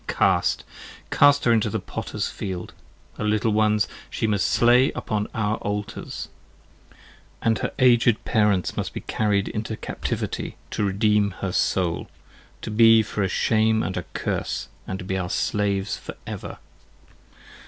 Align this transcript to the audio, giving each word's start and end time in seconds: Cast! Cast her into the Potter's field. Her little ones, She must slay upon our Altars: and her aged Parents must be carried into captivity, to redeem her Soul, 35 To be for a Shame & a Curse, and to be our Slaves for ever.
Cast! 0.07 0.63
Cast 1.11 1.45
her 1.45 1.53
into 1.53 1.69
the 1.69 1.79
Potter's 1.79 2.27
field. 2.27 2.73
Her 3.19 3.23
little 3.23 3.51
ones, 3.51 3.87
She 4.09 4.25
must 4.25 4.47
slay 4.47 4.91
upon 4.93 5.27
our 5.35 5.57
Altars: 5.57 6.27
and 7.39 7.59
her 7.59 7.71
aged 7.77 8.25
Parents 8.25 8.75
must 8.75 8.95
be 8.95 9.01
carried 9.01 9.47
into 9.49 9.77
captivity, 9.77 10.55
to 10.71 10.83
redeem 10.83 11.29
her 11.41 11.51
Soul, 11.51 12.05
35 12.61 12.61
To 12.63 12.71
be 12.71 13.03
for 13.03 13.21
a 13.21 13.29
Shame 13.29 13.83
& 13.83 13.83
a 13.83 14.03
Curse, 14.13 14.69
and 14.87 14.97
to 14.97 15.05
be 15.05 15.19
our 15.19 15.29
Slaves 15.29 15.97
for 15.97 16.17
ever. 16.25 16.57